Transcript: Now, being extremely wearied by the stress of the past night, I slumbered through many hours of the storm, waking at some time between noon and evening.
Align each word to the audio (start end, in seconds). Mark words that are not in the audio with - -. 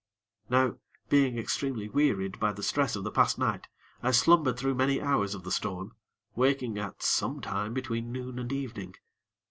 Now, 0.49 0.77
being 1.09 1.37
extremely 1.37 1.87
wearied 1.87 2.39
by 2.39 2.53
the 2.53 2.63
stress 2.63 2.95
of 2.95 3.03
the 3.03 3.11
past 3.11 3.37
night, 3.37 3.67
I 4.01 4.09
slumbered 4.09 4.57
through 4.57 4.73
many 4.73 4.99
hours 4.99 5.35
of 5.35 5.43
the 5.43 5.51
storm, 5.51 5.93
waking 6.33 6.79
at 6.79 7.03
some 7.03 7.39
time 7.39 7.75
between 7.75 8.11
noon 8.11 8.39
and 8.39 8.51
evening. 8.51 8.95